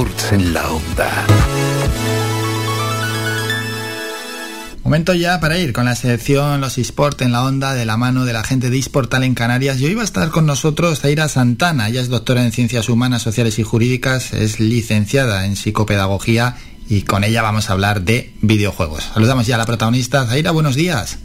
eSports 0.00 0.32
en 0.32 0.54
la 0.54 0.70
onda. 0.70 1.26
Momento 4.82 5.12
ya 5.12 5.40
para 5.40 5.58
ir 5.58 5.74
con 5.74 5.84
la 5.84 5.94
selección 5.94 6.60
Los 6.62 6.78
eSports 6.78 7.20
en 7.20 7.32
la 7.32 7.44
onda 7.44 7.74
de 7.74 7.84
la 7.84 7.98
mano 7.98 8.24
de 8.24 8.32
la 8.32 8.42
gente 8.42 8.70
de 8.70 8.78
eSportal 8.78 9.24
en 9.24 9.34
Canarias. 9.34 9.78
Y 9.78 9.84
hoy 9.84 9.94
va 9.94 10.00
a 10.00 10.04
estar 10.04 10.30
con 10.30 10.46
nosotros 10.46 11.00
Zaira 11.00 11.28
Santana. 11.28 11.88
Ella 11.88 12.00
es 12.00 12.08
doctora 12.08 12.42
en 12.44 12.52
Ciencias 12.52 12.88
Humanas, 12.88 13.20
Sociales 13.20 13.58
y 13.58 13.62
Jurídicas, 13.62 14.32
es 14.32 14.58
licenciada 14.58 15.44
en 15.44 15.56
Psicopedagogía 15.56 16.56
y 16.88 17.02
con 17.02 17.22
ella 17.22 17.42
vamos 17.42 17.68
a 17.68 17.74
hablar 17.74 18.02
de 18.02 18.32
videojuegos. 18.40 19.10
Saludamos 19.12 19.46
ya 19.46 19.56
a 19.56 19.58
la 19.58 19.66
protagonista. 19.66 20.26
Zaira, 20.26 20.50
buenos 20.50 20.76
días. 20.76 21.18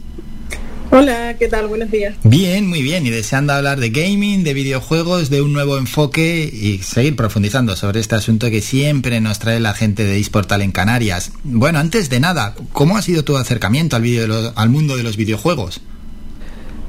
Hola, 0.90 1.36
¿qué 1.38 1.48
tal? 1.48 1.66
Buenos 1.66 1.90
días. 1.90 2.16
Bien, 2.22 2.66
muy 2.68 2.82
bien. 2.82 3.06
Y 3.06 3.10
deseando 3.10 3.52
hablar 3.52 3.80
de 3.80 3.90
gaming, 3.90 4.44
de 4.44 4.54
videojuegos, 4.54 5.30
de 5.30 5.42
un 5.42 5.52
nuevo 5.52 5.78
enfoque 5.78 6.48
y 6.52 6.78
seguir 6.78 7.16
profundizando 7.16 7.76
sobre 7.76 8.00
este 8.00 8.14
asunto 8.14 8.50
que 8.50 8.60
siempre 8.60 9.20
nos 9.20 9.38
trae 9.38 9.60
la 9.60 9.74
gente 9.74 10.04
de 10.04 10.18
eSportal 10.18 10.62
en 10.62 10.72
Canarias. 10.72 11.32
Bueno, 11.44 11.78
antes 11.78 12.08
de 12.08 12.20
nada, 12.20 12.54
¿cómo 12.72 12.96
ha 12.96 13.02
sido 13.02 13.24
tu 13.24 13.36
acercamiento 13.36 13.96
al, 13.96 14.02
video 14.02 14.52
al 14.54 14.70
mundo 14.70 14.96
de 14.96 15.02
los 15.02 15.16
videojuegos? 15.16 15.80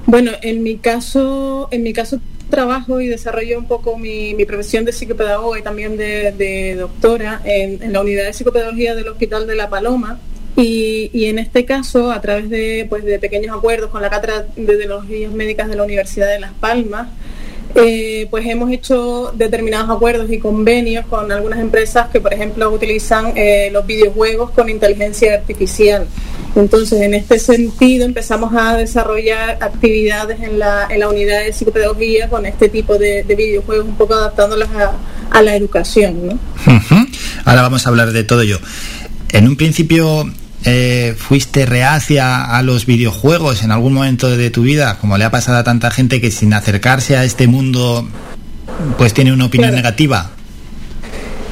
Bueno, 0.05 0.31
en 0.41 0.63
mi 0.63 0.77
caso, 0.77 1.67
en 1.71 1.83
mi 1.83 1.91
caso 1.91 2.21
trabajo 2.49 3.01
y 3.01 3.07
desarrollo 3.07 3.59
un 3.59 3.67
poco 3.67 3.97
mi, 3.97 4.33
profesión 4.45 4.85
de 4.85 4.93
psicopedagoga 4.93 5.59
y 5.59 5.63
también 5.63 5.97
de, 5.97 6.75
doctora 6.75 7.41
en, 7.43 7.91
la 7.91 8.01
unidad 8.01 8.25
de 8.25 8.33
psicopedagogía 8.33 8.95
del 8.95 9.07
Hospital 9.09 9.47
de 9.47 9.55
La 9.55 9.69
Paloma. 9.69 10.19
Y, 10.59 11.25
en 11.25 11.37
este 11.37 11.65
caso, 11.65 12.11
a 12.11 12.19
través 12.19 12.49
de, 12.49 12.87
pues, 12.89 13.05
de 13.05 13.19
pequeños 13.19 13.55
acuerdos 13.55 13.91
con 13.91 14.01
la 14.01 14.09
Cátedra 14.09 14.47
de 14.55 14.77
Tecnologías 14.77 15.31
Médicas 15.31 15.69
de 15.69 15.75
la 15.75 15.83
Universidad 15.83 16.27
de 16.27 16.39
Las 16.39 16.53
Palmas, 16.53 17.09
eh, 17.75 18.27
pues 18.31 18.43
hemos 18.47 18.71
hecho 18.71 19.31
determinados 19.35 19.95
acuerdos 19.95 20.31
y 20.31 20.39
convenios 20.39 21.05
con 21.05 21.31
algunas 21.31 21.59
empresas 21.59 22.09
que, 22.09 22.19
por 22.19 22.33
ejemplo, 22.33 22.71
utilizan 22.71 23.33
eh, 23.35 23.69
los 23.71 23.85
videojuegos 23.85 24.49
con 24.49 24.67
inteligencia 24.67 25.35
artificial. 25.35 26.07
Entonces, 26.55 27.01
en 27.01 27.13
este 27.13 27.37
sentido, 27.37 28.05
empezamos 28.05 28.51
a 28.55 28.77
desarrollar 28.77 29.59
actividades 29.61 30.39
en 30.41 30.57
la, 30.57 30.87
en 30.89 31.01
la 31.01 31.09
unidad 31.09 31.43
de 31.43 31.53
psicopedagogía 31.53 32.29
con 32.29 32.47
este 32.47 32.67
tipo 32.67 32.97
de, 32.97 33.23
videojuegos, 33.23 33.85
un 33.85 33.95
poco 33.95 34.15
adaptándolas 34.15 34.69
a, 35.29 35.41
la 35.43 35.55
educación. 35.55 36.25
¿no? 36.25 36.39
Ahora 37.45 37.61
vamos 37.61 37.85
a 37.85 37.89
hablar 37.89 38.11
de 38.11 38.23
todo 38.23 38.41
ello. 38.41 38.59
En 39.29 39.47
un 39.47 39.55
principio, 39.55 40.25
eh, 40.65 41.15
fuiste 41.17 41.65
reacia 41.65 42.43
a 42.45 42.61
los 42.61 42.85
videojuegos 42.85 43.63
en 43.63 43.71
algún 43.71 43.93
momento 43.93 44.35
de 44.35 44.49
tu 44.49 44.63
vida, 44.63 44.97
como 44.99 45.17
le 45.17 45.25
ha 45.25 45.31
pasado 45.31 45.57
a 45.57 45.63
tanta 45.63 45.91
gente 45.91 46.19
que 46.19 46.31
sin 46.31 46.53
acercarse 46.53 47.15
a 47.15 47.23
este 47.23 47.47
mundo, 47.47 48.07
pues 48.97 49.13
tiene 49.13 49.31
una 49.31 49.45
opinión 49.45 49.73
negativa. 49.73 50.31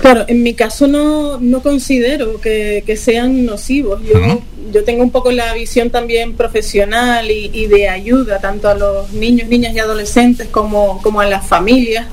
Claro, 0.02 0.26
en 0.28 0.44
mi 0.44 0.54
caso 0.54 0.88
no, 0.88 1.40
no 1.40 1.62
considero 1.62 2.40
que, 2.40 2.98
sean 2.98 3.46
nocivos. 3.46 4.02
Yo, 4.04 4.42
yo 4.72 4.84
tengo 4.84 5.04
un 5.04 5.10
poco 5.10 5.32
la 5.32 5.54
visión 5.54 5.90
también 5.90 6.34
profesional 6.34 7.32
y, 7.32 7.66
de 7.68 7.90
ayuda 7.90 8.40
tanto 8.40 8.70
a 8.70 8.76
los 8.76 9.12
niños, 9.14 9.48
niñas 9.48 9.74
y 9.74 9.80
adolescentes 9.80 10.48
como, 10.50 11.02
como 11.02 11.22
a 11.22 11.26
las 11.26 11.48
familias. 11.48 12.06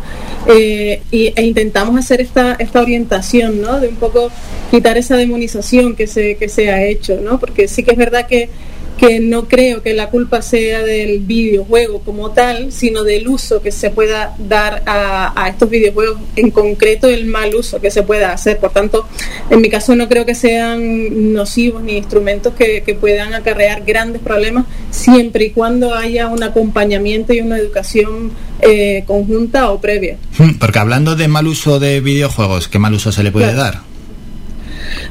Eh, 0.48 1.02
y, 1.10 1.32
e 1.36 1.42
intentamos 1.42 1.96
hacer 1.96 2.20
esta, 2.20 2.54
esta 2.54 2.80
orientación, 2.80 3.60
¿no? 3.60 3.80
De 3.80 3.88
un 3.88 3.96
poco 3.96 4.30
quitar 4.70 4.98
esa 4.98 5.16
demonización 5.16 5.94
que 5.94 6.06
se, 6.06 6.36
que 6.36 6.48
se 6.48 6.70
ha 6.70 6.84
hecho, 6.84 7.20
¿no? 7.20 7.38
Porque 7.38 7.68
sí 7.68 7.82
que 7.82 7.92
es 7.92 7.96
verdad 7.96 8.26
que 8.26 8.48
que 8.96 9.20
no 9.20 9.48
creo 9.48 9.82
que 9.82 9.94
la 9.94 10.10
culpa 10.10 10.42
sea 10.42 10.82
del 10.82 11.20
videojuego 11.20 12.00
como 12.00 12.30
tal, 12.30 12.72
sino 12.72 13.02
del 13.02 13.26
uso 13.28 13.60
que 13.60 13.72
se 13.72 13.90
pueda 13.90 14.34
dar 14.38 14.82
a, 14.86 15.48
estos 15.48 15.68
videojuegos, 15.70 16.18
en 16.36 16.50
concreto 16.50 17.08
el 17.08 17.26
mal 17.26 17.54
uso 17.54 17.80
que 17.80 17.90
se 17.90 18.02
pueda 18.02 18.32
hacer. 18.32 18.58
Por 18.58 18.70
tanto, 18.70 19.06
en 19.50 19.60
mi 19.60 19.68
caso 19.68 19.96
no 19.96 20.08
creo 20.08 20.24
que 20.24 20.34
sean 20.34 21.32
nocivos 21.32 21.82
ni 21.82 21.96
instrumentos 21.96 22.54
que, 22.54 22.82
puedan 23.00 23.32
acarrear 23.32 23.84
grandes 23.84 24.20
problemas, 24.20 24.66
siempre 24.90 25.46
y 25.46 25.50
cuando 25.50 25.94
haya 25.94 26.28
un 26.28 26.42
acompañamiento 26.42 27.32
y 27.32 27.40
una 27.40 27.58
educación 27.58 28.30
eh, 28.60 29.02
conjunta 29.06 29.70
o 29.70 29.80
previa. 29.80 30.18
Hmm, 30.38 30.58
porque 30.60 30.78
hablando 30.78 31.16
de 31.16 31.26
mal 31.26 31.46
uso 31.46 31.80
de 31.80 32.00
videojuegos, 32.00 32.68
¿qué 32.68 32.78
mal 32.78 32.92
uso 32.92 33.10
se 33.10 33.22
le 33.22 33.32
puede 33.32 33.54
dar? 33.54 33.91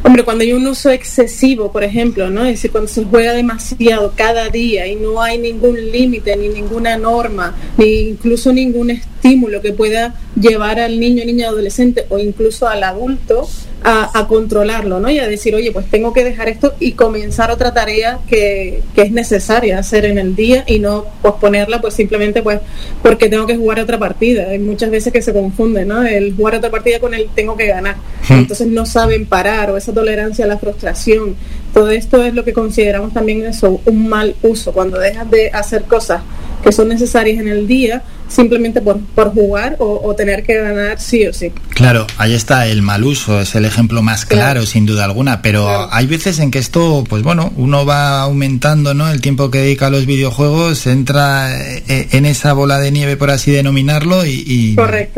Hombre, 0.03 0.23
cuando 0.23 0.43
hay 0.43 0.51
un 0.53 0.65
uso 0.65 0.89
excesivo, 0.89 1.71
por 1.71 1.83
ejemplo, 1.83 2.29
¿no? 2.31 2.43
Es 2.45 2.53
decir, 2.53 2.71
cuando 2.71 2.87
se 2.87 3.05
juega 3.05 3.33
demasiado 3.33 4.13
cada 4.15 4.49
día 4.49 4.87
y 4.87 4.95
no 4.95 5.21
hay 5.21 5.37
ningún 5.37 5.91
límite, 5.91 6.35
ni 6.35 6.49
ninguna 6.49 6.97
norma, 6.97 7.55
ni 7.77 8.09
incluso 8.09 8.51
ningún 8.51 8.89
estímulo 8.89 9.61
que 9.61 9.73
pueda 9.73 10.15
llevar 10.35 10.79
al 10.79 10.99
niño, 10.99 11.23
niña, 11.23 11.49
adolescente 11.49 12.07
o 12.09 12.17
incluso 12.17 12.67
al 12.67 12.83
adulto 12.83 13.47
a, 13.83 14.27
controlarlo, 14.27 14.99
¿no? 14.99 15.09
Y 15.09 15.19
a 15.19 15.27
decir, 15.27 15.55
oye, 15.55 15.71
pues 15.71 15.89
tengo 15.89 16.13
que 16.13 16.23
dejar 16.23 16.49
esto 16.49 16.73
y 16.79 16.93
comenzar 16.93 17.51
otra 17.51 17.73
tarea 17.73 18.19
que, 18.27 18.81
que, 18.93 19.01
es 19.01 19.11
necesaria 19.11 19.79
hacer 19.79 20.05
en 20.05 20.17
el 20.17 20.35
día 20.35 20.63
y 20.67 20.79
no 20.79 21.05
posponerla, 21.21 21.81
pues 21.81 21.95
simplemente 21.95 22.41
pues 22.43 22.59
porque 23.01 23.27
tengo 23.27 23.47
que 23.47 23.57
jugar 23.57 23.79
otra 23.79 23.97
partida. 23.97 24.49
Hay 24.49 24.59
muchas 24.59 24.91
veces 24.91 25.11
que 25.11 25.21
se 25.21 25.33
confunde, 25.33 25.85
¿no? 25.85 26.03
El 26.03 26.35
jugar 26.35 26.55
otra 26.55 26.69
partida 26.69 26.99
con 26.99 27.13
el 27.13 27.29
tengo 27.33 27.57
que 27.57 27.67
ganar. 27.67 27.95
Hmm. 28.29 28.33
Entonces 28.33 28.67
no 28.67 28.85
saben 28.85 29.25
parar 29.25 29.71
o 29.71 29.77
esa 29.77 29.93
tolerancia 29.93 30.45
a 30.45 30.47
la 30.47 30.57
frustración. 30.57 31.35
Todo 31.73 31.89
esto 31.89 32.23
es 32.23 32.33
lo 32.33 32.43
que 32.43 32.53
consideramos 32.53 33.13
también 33.13 33.45
eso, 33.45 33.81
un 33.85 34.07
mal 34.07 34.35
uso, 34.43 34.71
cuando 34.73 34.99
dejas 34.99 35.29
de 35.31 35.49
hacer 35.49 35.83
cosas 35.83 36.21
que 36.63 36.71
son 36.71 36.89
necesarias 36.89 37.39
en 37.39 37.47
el 37.47 37.67
día 37.67 38.03
simplemente 38.31 38.81
por, 38.81 38.99
por 38.99 39.33
jugar 39.33 39.75
o, 39.79 40.13
tener 40.15 40.43
que 40.43 40.55
ganar 40.55 40.99
sí 40.99 41.25
o 41.25 41.33
sí. 41.33 41.51
Claro, 41.69 42.05
ahí 42.17 42.33
está 42.33 42.67
el 42.67 42.81
mal 42.81 43.03
uso, 43.03 43.41
es 43.41 43.55
el 43.55 43.65
ejemplo 43.65 44.01
más 44.01 44.25
claro, 44.25 44.65
sin 44.65 44.85
duda 44.85 45.05
alguna, 45.05 45.41
pero 45.41 45.91
hay 45.91 46.05
veces 46.05 46.39
en 46.39 46.51
que 46.51 46.59
esto, 46.59 47.03
pues 47.07 47.23
bueno, 47.23 47.51
uno 47.55 47.85
va 47.85 48.21
aumentando 48.21 48.93
¿no? 48.93 49.09
el 49.09 49.21
tiempo 49.21 49.49
que 49.49 49.59
dedica 49.59 49.87
a 49.87 49.89
los 49.89 50.05
videojuegos, 50.05 50.85
entra 50.87 51.57
eh, 51.57 52.07
en 52.11 52.25
esa 52.25 52.53
bola 52.53 52.79
de 52.79 52.91
nieve, 52.91 53.17
por 53.17 53.31
así 53.31 53.51
denominarlo, 53.51 54.25
y, 54.25 54.43
y, 54.45 54.75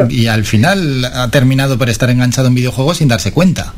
y 0.09 0.27
al 0.27 0.45
final 0.45 1.05
ha 1.05 1.29
terminado 1.29 1.77
por 1.77 1.89
estar 1.89 2.09
enganchado 2.09 2.47
en 2.47 2.55
videojuegos 2.55 2.97
sin 2.97 3.07
darse 3.07 3.31
cuenta. 3.31 3.73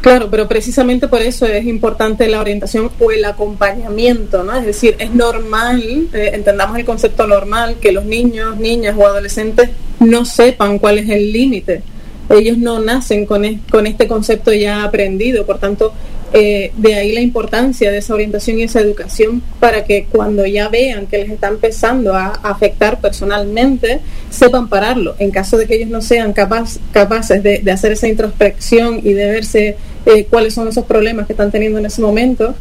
Claro, 0.00 0.28
pero 0.30 0.46
precisamente 0.46 1.08
por 1.08 1.20
eso 1.20 1.46
es 1.46 1.64
importante 1.66 2.28
la 2.28 2.40
orientación 2.40 2.90
o 3.00 3.10
el 3.10 3.24
acompañamiento, 3.24 4.44
¿no? 4.44 4.56
Es 4.56 4.64
decir, 4.64 4.94
es 4.98 5.10
normal, 5.12 6.08
eh, 6.12 6.30
entendamos 6.34 6.78
el 6.78 6.84
concepto 6.84 7.26
normal, 7.26 7.76
que 7.80 7.90
los 7.90 8.04
niños, 8.04 8.56
niñas 8.56 8.94
o 8.96 9.04
adolescentes 9.06 9.70
no 9.98 10.24
sepan 10.24 10.78
cuál 10.78 10.98
es 10.98 11.08
el 11.08 11.32
límite. 11.32 11.82
Ellos 12.28 12.58
no 12.58 12.80
nacen 12.80 13.26
con, 13.26 13.44
con 13.70 13.86
este 13.86 14.06
concepto 14.06 14.52
ya 14.52 14.84
aprendido, 14.84 15.46
por 15.46 15.58
tanto, 15.58 15.92
eh, 16.32 16.72
de 16.76 16.94
ahí 16.94 17.12
la 17.12 17.20
importancia 17.20 17.90
de 17.90 17.98
esa 17.98 18.14
orientación 18.14 18.58
y 18.58 18.64
esa 18.64 18.80
educación 18.80 19.42
para 19.60 19.84
que 19.84 20.06
cuando 20.10 20.44
ya 20.44 20.68
vean 20.68 21.06
que 21.06 21.18
les 21.18 21.30
está 21.30 21.48
empezando 21.48 22.14
a 22.14 22.28
afectar 22.42 23.00
personalmente, 23.00 24.00
sepan 24.28 24.68
pararlo. 24.68 25.14
En 25.18 25.30
caso 25.30 25.56
de 25.56 25.66
que 25.66 25.76
ellos 25.76 25.88
no 25.88 26.02
sean 26.02 26.32
capaces 26.32 27.42
de, 27.42 27.70
hacer 27.70 27.92
esa 27.92 28.08
introspección 28.08 29.00
y 29.02 29.12
de 29.12 29.26
verse 29.26 29.76
eh, 30.04 30.26
cuáles 30.28 30.54
son 30.54 30.68
esos 30.68 30.84
problemas 30.84 31.26
que 31.26 31.32
están 31.32 31.50
teniendo 31.50 31.78
en 31.78 31.86
ese 31.86 32.02
momento, 32.02 32.54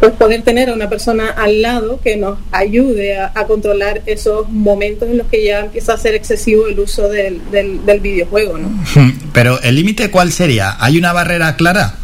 pues 0.00 0.12
poder 0.12 0.42
tener 0.42 0.70
a 0.70 0.74
una 0.74 0.88
persona 0.88 1.28
al 1.28 1.60
lado 1.60 2.00
que 2.00 2.16
nos 2.16 2.38
ayude 2.52 3.18
a, 3.18 3.32
controlar 3.48 4.02
esos 4.06 4.48
momentos 4.48 5.08
en 5.08 5.18
los 5.18 5.26
que 5.26 5.44
ya 5.44 5.60
empieza 5.60 5.94
a 5.94 5.98
ser 5.98 6.14
excesivo 6.14 6.66
el 6.68 6.78
uso 6.78 7.08
del, 7.08 7.40
del, 7.50 7.84
del 7.84 8.00
videojuego. 8.00 8.58
¿no? 8.58 8.70
Pero 9.32 9.60
el 9.62 9.74
límite 9.74 10.10
cuál 10.10 10.30
sería? 10.30 10.76
¿Hay 10.78 10.98
una 10.98 11.12
barrera 11.12 11.56
clara? 11.56 11.94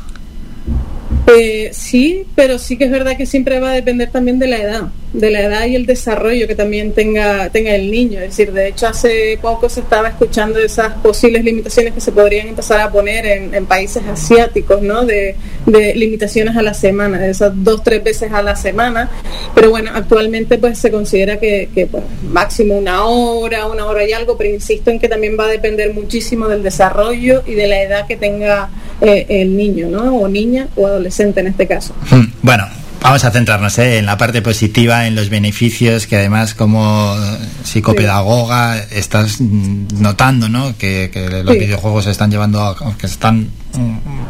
Eh, 1.26 1.70
sí, 1.72 2.26
pero 2.34 2.58
sí 2.58 2.76
que 2.76 2.84
es 2.84 2.90
verdad 2.90 3.16
que 3.16 3.24
siempre 3.24 3.58
va 3.58 3.70
a 3.70 3.74
depender 3.74 4.10
también 4.10 4.38
de 4.38 4.46
la 4.46 4.58
edad, 4.58 4.82
de 5.14 5.30
la 5.30 5.40
edad 5.40 5.64
y 5.64 5.74
el 5.74 5.86
desarrollo 5.86 6.46
que 6.46 6.54
también 6.54 6.92
tenga, 6.92 7.48
tenga 7.48 7.74
el 7.74 7.90
niño. 7.90 8.20
Es 8.20 8.36
decir, 8.36 8.52
de 8.52 8.68
hecho 8.68 8.88
hace 8.88 9.38
poco 9.40 9.70
se 9.70 9.80
estaba 9.80 10.08
escuchando 10.08 10.58
esas 10.58 10.92
posibles 10.94 11.42
limitaciones 11.42 11.94
que 11.94 12.02
se 12.02 12.12
podrían 12.12 12.48
empezar 12.48 12.80
a 12.80 12.90
poner 12.90 13.24
en, 13.24 13.64
países 13.64 14.02
asiáticos, 14.04 14.82
¿no? 14.82 15.06
De, 15.06 15.34
limitaciones 15.66 16.56
a 16.56 16.62
la 16.62 16.74
semana, 16.74 17.18
de 17.18 17.30
esas 17.30 17.52
dos, 17.54 17.82
tres 17.82 18.04
veces 18.04 18.30
a 18.30 18.42
la 18.42 18.54
semana. 18.54 19.08
Pero 19.54 19.70
bueno, 19.70 19.92
actualmente 19.94 20.58
pues 20.58 20.78
se 20.78 20.90
considera 20.90 21.38
que, 21.38 21.70
que 21.74 21.86
pues, 21.86 22.04
máximo 22.30 22.76
una 22.76 23.06
hora, 23.06 23.66
una 23.66 23.86
hora 23.86 24.06
y 24.06 24.12
algo, 24.12 24.36
pero 24.36 24.50
insisto 24.50 24.90
en 24.90 25.00
que 25.00 25.08
también 25.08 25.38
va 25.40 25.46
a 25.46 25.48
depender 25.48 25.94
muchísimo 25.94 26.48
del 26.48 26.62
desarrollo 26.62 27.42
y 27.46 27.54
de 27.54 27.66
la 27.66 27.82
edad 27.82 28.06
que 28.06 28.16
tenga 28.16 28.68
eh, 29.04 29.26
el 29.28 29.56
niño, 29.56 29.88
¿no? 29.88 30.16
O 30.16 30.28
niña 30.28 30.68
o 30.76 30.86
adolescente 30.86 31.40
en 31.40 31.48
este 31.48 31.66
caso. 31.66 31.94
Hmm, 32.10 32.26
bueno, 32.42 32.66
Vamos 33.04 33.22
a 33.22 33.30
centrarnos 33.30 33.76
¿eh? 33.80 33.98
en 33.98 34.06
la 34.06 34.16
parte 34.16 34.40
positiva, 34.40 35.06
en 35.06 35.14
los 35.14 35.28
beneficios 35.28 36.06
que 36.06 36.16
además 36.16 36.54
como 36.54 37.14
psicopedagoga 37.62 38.78
estás 38.78 39.42
notando, 39.42 40.48
¿no? 40.48 40.74
Que, 40.78 41.10
los 41.44 41.54
videojuegos 41.54 42.06
están 42.06 42.30
llevando, 42.30 42.74
que 42.98 43.04
están 43.04 43.50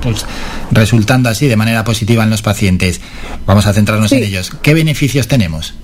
pues, 0.02 0.26
resultando 0.72 1.28
así 1.28 1.46
de 1.46 1.54
manera 1.54 1.84
positiva 1.84 2.24
en 2.24 2.30
los 2.30 2.42
pacientes. 2.42 3.00
Vamos 3.46 3.64
a 3.66 3.72
centrarnos 3.72 4.10
en 4.10 4.24
ellos. 4.24 4.50
¿Qué 4.60 4.74
beneficios 4.74 5.28
tenemos? 5.28 5.74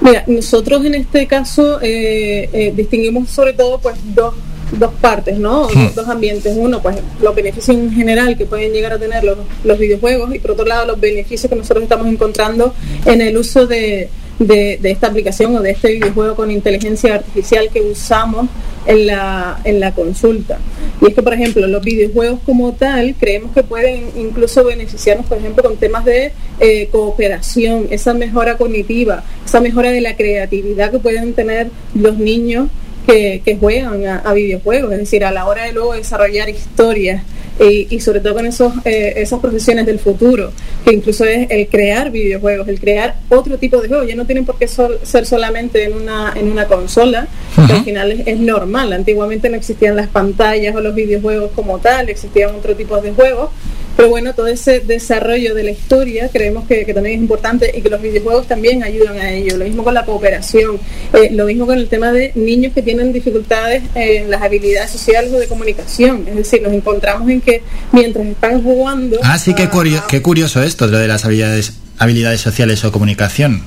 Mira, 0.00 0.24
nosotros 0.28 0.86
en 0.86 0.94
este 0.94 1.26
caso 1.26 1.78
eh, 1.82 2.72
distinguimos 2.74 3.28
sobre 3.28 3.52
todo 3.52 3.80
pues 3.80 3.96
dos 4.14 4.34
dos 4.72 4.92
partes, 5.00 5.38
¿no? 5.38 5.68
Hmm. 5.68 5.94
Dos 5.94 6.08
ambientes. 6.08 6.54
Uno, 6.56 6.80
pues 6.80 6.96
los 7.20 7.34
beneficios 7.34 7.76
en 7.76 7.92
general 7.92 8.36
que 8.36 8.46
pueden 8.46 8.72
llegar 8.72 8.92
a 8.92 8.98
tener 8.98 9.24
los, 9.24 9.38
los 9.64 9.78
videojuegos 9.78 10.34
y 10.34 10.38
por 10.38 10.52
otro 10.52 10.66
lado 10.66 10.86
los 10.86 11.00
beneficios 11.00 11.50
que 11.50 11.56
nosotros 11.56 11.82
estamos 11.82 12.06
encontrando 12.06 12.74
en 13.04 13.20
el 13.20 13.36
uso 13.36 13.66
de 13.66 14.08
de, 14.38 14.78
esta 14.84 15.08
aplicación 15.08 15.56
o 15.56 15.60
de 15.60 15.72
este 15.72 15.92
videojuego 15.92 16.34
con 16.36 16.50
inteligencia 16.50 17.16
artificial 17.16 17.68
que 17.72 17.80
usamos 17.80 18.48
en 18.86 19.06
la, 19.06 19.60
en 19.64 19.80
la 19.80 19.92
consulta. 19.92 20.58
Y 21.00 21.08
es 21.08 21.14
que, 21.14 21.22
por 21.22 21.34
ejemplo, 21.34 21.66
los 21.66 21.82
videojuegos 21.82 22.40
como 22.44 22.72
tal 22.72 23.14
creemos 23.18 23.52
que 23.52 23.62
pueden 23.62 24.10
incluso 24.16 24.64
beneficiarnos, 24.64 25.26
por 25.26 25.38
ejemplo, 25.38 25.62
con 25.62 25.76
temas 25.76 26.04
de 26.04 26.32
eh, 26.60 26.88
cooperación, 26.90 27.88
esa 27.90 28.14
mejora 28.14 28.56
cognitiva, 28.56 29.24
esa 29.44 29.60
mejora 29.60 29.90
de 29.90 30.00
la 30.00 30.16
creatividad 30.16 30.90
que 30.90 30.98
pueden 30.98 31.34
tener 31.34 31.68
los 31.94 32.18
niños 32.18 32.68
que, 33.08 33.56
juegan 33.58 34.06
a, 34.06 34.32
videojuegos, 34.34 34.92
es 34.92 34.98
decir, 34.98 35.24
a 35.24 35.30
la 35.30 35.46
hora 35.46 35.64
de 35.64 35.72
luego 35.72 35.94
desarrollar 35.94 36.48
historias 36.48 37.22
y, 37.58 37.98
sobre 38.00 38.20
todo 38.20 38.34
con 38.34 38.46
esos, 38.46 38.72
eh, 38.84 39.14
esas 39.16 39.40
profesiones 39.40 39.86
del 39.86 39.98
futuro, 39.98 40.52
que 40.84 40.92
incluso 40.92 41.24
es 41.24 41.50
el 41.50 41.66
crear 41.68 42.10
videojuegos, 42.10 42.68
el 42.68 42.78
crear 42.78 43.16
otro 43.30 43.58
tipo 43.58 43.80
de 43.80 43.88
juegos. 43.88 44.06
Ya 44.06 44.14
no 44.14 44.26
tienen 44.26 44.44
por 44.44 44.58
qué 44.58 44.68
ser 44.68 45.26
solamente 45.26 45.84
en 45.84 45.94
una, 45.94 46.34
en 46.36 46.52
una 46.52 46.66
consola, 46.66 47.26
que 47.66 47.72
al 47.72 47.84
final 47.84 48.12
es, 48.12 48.26
es, 48.26 48.38
normal. 48.38 48.92
Antiguamente 48.92 49.48
no 49.48 49.56
existían 49.56 49.96
las 49.96 50.08
pantallas 50.08 50.76
o 50.76 50.80
los 50.80 50.94
videojuegos 50.94 51.50
como 51.54 51.78
tal, 51.78 52.10
existían 52.10 52.54
otro 52.54 52.76
tipo 52.76 53.00
de 53.00 53.12
juegos. 53.12 53.50
Pero 53.98 54.10
bueno, 54.10 54.32
todo 54.32 54.46
ese 54.46 54.78
desarrollo 54.78 55.56
de 55.56 55.64
la 55.64 55.72
historia 55.72 56.28
creemos 56.32 56.68
que, 56.68 56.84
también 56.94 57.16
es 57.16 57.20
importante 57.20 57.72
y 57.76 57.82
que 57.82 57.90
los 57.90 58.00
videojuegos 58.00 58.46
también 58.46 58.84
ayudan 58.84 59.18
a 59.18 59.32
ello. 59.32 59.56
Lo 59.56 59.64
mismo 59.64 59.82
con 59.82 59.92
la 59.92 60.04
cooperación, 60.04 60.78
eh, 61.12 61.30
lo 61.32 61.46
mismo 61.46 61.66
con 61.66 61.76
el 61.76 61.88
tema 61.88 62.12
de 62.12 62.30
niños 62.36 62.72
que 62.72 62.82
tienen 62.82 63.12
dificultades 63.12 63.82
en 63.96 64.30
las 64.30 64.40
habilidades 64.40 64.92
sociales 64.92 65.32
o 65.32 65.38
de 65.40 65.48
comunicación. 65.48 66.24
Es 66.28 66.36
decir, 66.36 66.62
nos 66.62 66.74
encontramos 66.74 67.28
en 67.28 67.40
que 67.40 67.64
mientras 67.90 68.24
están 68.24 68.62
jugando... 68.62 69.18
Ah, 69.24 69.36
sí, 69.36 69.52
qué, 69.52 69.68
qué 70.08 70.22
curioso 70.22 70.62
esto, 70.62 70.86
lo 70.86 70.98
de 70.98 71.08
las 71.08 71.24
habilidades, 71.24 71.72
habilidades 71.98 72.40
sociales 72.40 72.84
o 72.84 72.92
comunicación. 72.92 73.64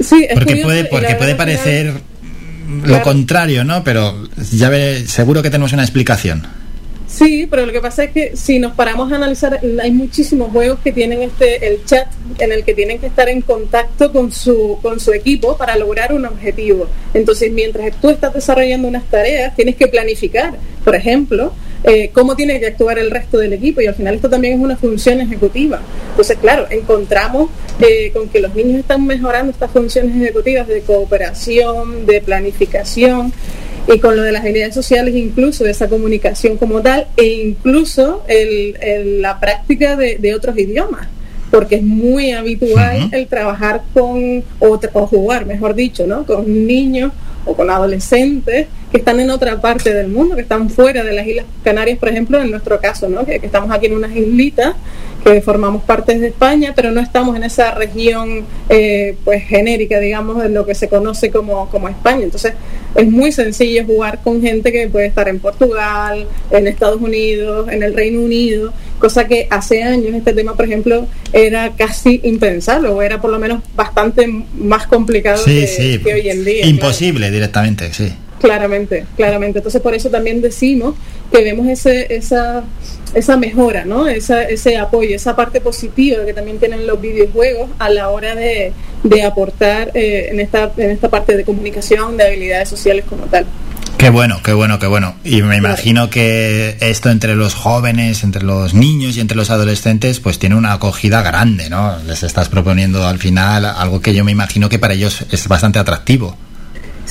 Sí, 0.00 0.26
porque 0.34 0.56
puede, 0.56 0.86
porque 0.86 1.14
puede 1.14 1.36
parecer 1.36 2.00
lo 2.84 3.00
contrario, 3.02 3.62
¿no? 3.62 3.84
Pero 3.84 4.28
ya 4.50 4.70
ve, 4.70 5.04
seguro 5.06 5.40
que 5.40 5.50
tenemos 5.50 5.72
una 5.72 5.82
explicación. 5.82 6.48
Sí, 7.12 7.46
pero 7.48 7.66
lo 7.66 7.72
que 7.72 7.80
pasa 7.82 8.04
es 8.04 8.10
que 8.10 8.36
si 8.38 8.58
nos 8.58 8.72
paramos 8.72 9.12
a 9.12 9.16
analizar, 9.16 9.60
hay 9.82 9.90
muchísimos 9.90 10.50
juegos 10.50 10.78
que 10.82 10.92
tienen 10.92 11.20
este 11.20 11.66
el 11.66 11.84
chat 11.84 12.06
en 12.38 12.52
el 12.52 12.64
que 12.64 12.72
tienen 12.72 12.98
que 12.98 13.06
estar 13.08 13.28
en 13.28 13.42
contacto 13.42 14.10
con 14.10 14.32
su 14.32 14.78
con 14.80 14.98
su 14.98 15.12
equipo 15.12 15.58
para 15.58 15.76
lograr 15.76 16.14
un 16.14 16.24
objetivo. 16.24 16.88
Entonces, 17.12 17.52
mientras 17.52 17.94
tú 18.00 18.08
estás 18.08 18.32
desarrollando 18.32 18.88
unas 18.88 19.04
tareas, 19.04 19.54
tienes 19.54 19.76
que 19.76 19.88
planificar, 19.88 20.54
por 20.82 20.94
ejemplo, 20.94 21.52
eh, 21.84 22.10
cómo 22.14 22.34
tiene 22.34 22.58
que 22.60 22.68
actuar 22.68 22.98
el 22.98 23.10
resto 23.10 23.36
del 23.36 23.52
equipo 23.52 23.82
y 23.82 23.86
al 23.86 23.94
final 23.94 24.14
esto 24.14 24.30
también 24.30 24.54
es 24.54 24.60
una 24.60 24.78
función 24.78 25.20
ejecutiva. 25.20 25.82
Entonces, 26.12 26.38
claro, 26.40 26.66
encontramos 26.70 27.50
eh, 27.78 28.10
con 28.14 28.30
que 28.30 28.40
los 28.40 28.54
niños 28.54 28.78
están 28.78 29.06
mejorando 29.06 29.52
estas 29.52 29.70
funciones 29.70 30.16
ejecutivas 30.16 30.66
de 30.66 30.80
cooperación, 30.80 32.06
de 32.06 32.22
planificación 32.22 33.34
y 33.86 33.98
con 33.98 34.16
lo 34.16 34.22
de 34.22 34.32
las 34.32 34.42
habilidades 34.42 34.74
sociales, 34.74 35.14
incluso 35.14 35.66
esa 35.66 35.88
comunicación 35.88 36.56
como 36.56 36.80
tal, 36.82 37.06
e 37.16 37.24
incluso 37.24 38.22
el, 38.28 39.20
la 39.20 39.40
práctica 39.40 39.96
de, 39.96 40.34
otros 40.34 40.56
idiomas, 40.56 41.08
porque 41.50 41.76
es 41.76 41.82
muy 41.82 42.32
habitual 42.32 43.10
el 43.12 43.26
trabajar 43.26 43.82
con, 43.92 44.44
o, 44.60 44.80
o, 44.92 45.06
jugar, 45.06 45.46
mejor 45.46 45.74
dicho, 45.74 46.06
¿no? 46.06 46.24
con 46.24 46.66
niños 46.66 47.12
o 47.44 47.54
con 47.54 47.70
adolescentes 47.70 48.68
que 48.90 48.98
están 48.98 49.18
en 49.18 49.30
otra 49.30 49.60
parte 49.60 49.92
del 49.92 50.08
mundo, 50.08 50.36
que 50.36 50.42
están 50.42 50.70
fuera 50.70 51.02
de 51.02 51.12
las 51.12 51.26
Islas 51.26 51.46
Canarias, 51.64 51.98
por 51.98 52.08
ejemplo, 52.08 52.40
en 52.40 52.50
nuestro 52.50 52.80
caso, 52.80 53.08
¿no? 53.08 53.26
que, 53.26 53.40
que 53.40 53.46
estamos 53.46 53.70
aquí 53.70 53.86
en 53.86 53.96
unas 53.96 54.14
islitas 54.14 54.74
que 55.24 55.40
formamos 55.40 55.82
parte 55.82 56.18
de 56.18 56.28
España, 56.28 56.72
pero 56.74 56.90
no 56.90 57.00
estamos 57.00 57.36
en 57.36 57.44
esa 57.44 57.72
región 57.72 58.44
eh, 58.68 59.16
pues 59.24 59.44
genérica, 59.44 60.00
digamos, 60.00 60.42
de 60.42 60.48
lo 60.48 60.66
que 60.66 60.74
se 60.74 60.88
conoce 60.88 61.30
como, 61.30 61.68
como 61.70 61.88
España. 61.88 62.24
Entonces 62.24 62.54
es 62.94 63.08
muy 63.08 63.32
sencillo 63.32 63.84
jugar 63.84 64.20
con 64.22 64.42
gente 64.42 64.72
que 64.72 64.88
puede 64.88 65.06
estar 65.06 65.28
en 65.28 65.38
Portugal, 65.38 66.26
en 66.50 66.66
Estados 66.66 67.00
Unidos, 67.00 67.68
en 67.70 67.82
el 67.82 67.94
Reino 67.94 68.20
Unido, 68.20 68.72
cosa 68.98 69.26
que 69.26 69.46
hace 69.50 69.82
años 69.82 70.14
este 70.14 70.32
tema, 70.32 70.54
por 70.54 70.64
ejemplo, 70.64 71.06
era 71.32 71.72
casi 71.76 72.20
impensable 72.24 72.88
o 72.88 73.02
era 73.02 73.20
por 73.20 73.30
lo 73.30 73.38
menos 73.38 73.62
bastante 73.74 74.26
más 74.54 74.86
complicado 74.86 75.44
que, 75.44 76.00
hoy 76.12 76.28
en 76.28 76.44
día. 76.44 76.66
Imposible 76.66 77.30
directamente, 77.30 77.92
sí. 77.92 78.12
Claramente, 78.42 79.06
claramente. 79.16 79.60
Entonces 79.60 79.80
por 79.80 79.94
eso 79.94 80.10
también 80.10 80.42
decimos 80.42 80.96
que 81.30 81.44
vemos 81.44 81.68
ese, 81.68 82.12
esa, 82.12 82.64
esa 83.14 83.36
mejora, 83.36 83.84
¿no? 83.84 84.08
Esa, 84.08 84.42
ese 84.42 84.76
apoyo, 84.76 85.14
esa 85.14 85.36
parte 85.36 85.60
positiva 85.60 86.24
que 86.26 86.34
también 86.34 86.58
tienen 86.58 86.84
los 86.84 87.00
videojuegos 87.00 87.70
a 87.78 87.88
la 87.88 88.10
hora 88.10 88.34
de, 88.34 88.72
aportar 89.24 89.92
eh, 89.94 90.30
en, 90.32 90.40
esta, 90.40 90.72
en 90.76 90.90
esta 90.90 91.08
parte 91.08 91.36
de 91.36 91.44
comunicación, 91.44 92.16
de 92.16 92.26
habilidades 92.26 92.68
sociales 92.68 93.04
como 93.08 93.26
tal. 93.26 93.46
Qué 93.96 94.10
bueno, 94.10 94.40
qué 94.42 94.52
bueno, 94.52 94.80
qué 94.80 94.88
bueno. 94.88 95.14
Y 95.22 95.42
me 95.42 95.56
imagino 95.56 96.10
que 96.10 96.76
esto 96.80 97.10
entre 97.10 97.36
los 97.36 97.54
jóvenes, 97.54 98.24
entre 98.24 98.42
los 98.42 98.74
niños 98.74 99.16
y 99.16 99.20
entre 99.20 99.36
los 99.36 99.50
adolescentes, 99.50 100.18
pues 100.18 100.40
tiene 100.40 100.56
una 100.56 100.72
acogida 100.72 101.22
grande, 101.22 101.70
¿no? 101.70 101.96
Les 102.08 102.24
estás 102.24 102.48
proponiendo 102.48 103.06
al 103.06 103.20
final 103.20 103.64
algo 103.64 104.00
que 104.00 104.12
yo 104.12 104.24
me 104.24 104.32
imagino 104.32 104.68
que 104.68 104.80
para 104.80 104.94
ellos 104.94 105.24
es 105.30 105.46
bastante 105.46 105.78
atractivo. 105.78 106.36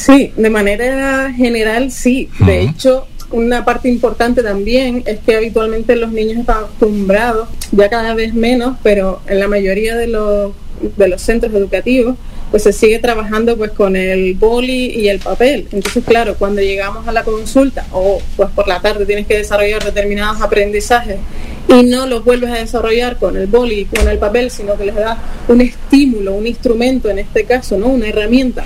Sí, 0.02 0.34
de 0.36 0.50
manera 0.50 1.32
general 1.32 1.92
sí. 1.92 2.28
De 2.40 2.64
hecho, 2.64 3.06
una 3.30 3.64
parte 3.64 3.88
importante 3.88 4.42
también 4.42 5.04
es 5.06 5.20
que 5.20 5.36
habitualmente 5.36 5.96
los 5.96 6.12
niños 6.12 6.40
están 6.40 6.58
acostumbrados, 6.58 7.50
ya 7.72 7.88
cada 7.88 8.16
vez 8.16 8.34
menos, 8.34 8.78
pero 8.82 9.22
en 9.28 9.40
la 9.40 9.48
mayoría 9.48 9.96
de 9.96 10.08
los, 10.08 10.54
de 10.98 11.08
los 11.08 11.22
centros 11.22 11.54
educativos, 11.54 12.16
pues 12.50 12.64
se 12.64 12.74
sigue 12.74 12.98
trabajando 12.98 13.56
pues 13.58 13.72
con 13.72 13.96
el 13.96 14.34
boli 14.34 14.88
y 14.88 15.08
el 15.08 15.20
papel. 15.20 15.68
Entonces, 15.72 16.04
claro, 16.04 16.36
cuando 16.36 16.62
llegamos 16.62 17.08
a 17.08 17.12
la 17.12 17.24
consulta 17.24 17.86
o 17.92 18.20
pues 18.36 18.50
por 18.50 18.68
la 18.68 18.82
tarde 18.82 19.06
tienes 19.06 19.28
que 19.28 19.38
desarrollar 19.38 19.84
determinados 19.84 20.42
aprendizajes 20.42 21.18
y 21.68 21.84
no 21.84 22.08
los 22.08 22.26
vuelves 22.26 22.50
a 22.50 22.56
desarrollar 22.56 23.18
con 23.18 23.38
el 23.38 23.46
boli 23.46 23.82
y 23.82 23.86
con 23.86 24.10
el 24.10 24.18
papel, 24.18 24.50
sino 24.50 24.76
que 24.78 24.86
les 24.86 24.96
das 24.96 25.20
un 25.48 25.62
estímulo, 25.62 26.34
un 26.34 26.48
instrumento, 26.48 27.08
en 27.10 27.20
este 27.20 27.46
caso, 27.46 27.78
¿no? 27.78 27.86
Una 27.86 28.08
herramienta, 28.08 28.66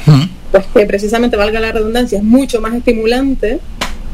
pues 0.56 0.68
que 0.74 0.86
precisamente 0.86 1.36
valga 1.36 1.60
la 1.60 1.74
redundancia, 1.74 2.18
es 2.18 2.24
mucho 2.24 2.62
más 2.62 2.74
estimulante 2.74 3.60